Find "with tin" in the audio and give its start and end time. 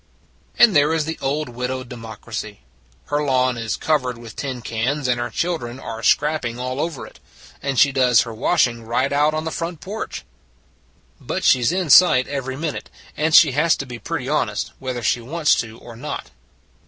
4.17-4.63